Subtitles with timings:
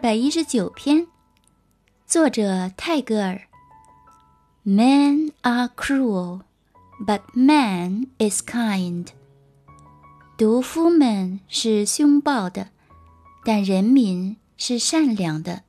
[0.00, 1.06] 百一十九篇，
[2.06, 3.42] 作者泰戈尔。
[4.64, 6.40] Men are cruel,
[7.06, 9.08] but man is kind。
[10.38, 12.68] 毒夫们是凶暴的，
[13.44, 15.64] 但人民是善良的。